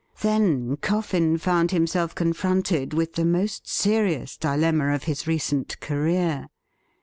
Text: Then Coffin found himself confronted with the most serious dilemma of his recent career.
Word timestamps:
Then 0.21 0.77
Coffin 0.77 1.37
found 1.37 1.69
himself 1.69 2.15
confronted 2.15 2.91
with 2.91 3.13
the 3.13 3.23
most 3.23 3.67
serious 3.69 4.35
dilemma 4.35 4.95
of 4.95 5.03
his 5.03 5.27
recent 5.27 5.79
career. 5.79 6.47